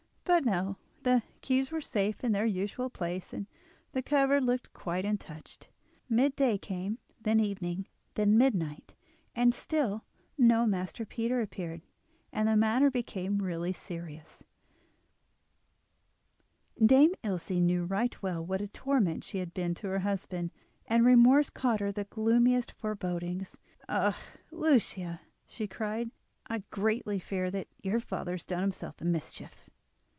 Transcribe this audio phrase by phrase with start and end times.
[0.23, 3.47] But no, the keys were safe in their usual place, and
[3.91, 5.67] the cupboard looked quite untouched.
[6.07, 8.95] Mid day came, then evening, then midnight,
[9.35, 10.05] and still
[10.37, 11.81] no Master Peter appeared,
[12.31, 14.41] and the matter became really serious.
[16.83, 20.51] Dame Ilse knew right well what a torment she had been to her husband,
[20.87, 23.57] and remorse caused her the gloomiest forebodings.
[23.89, 24.17] "Ah!
[24.49, 26.09] Lucia," she cried,
[26.47, 29.67] "I greatly fear that your father has done himself a mischief."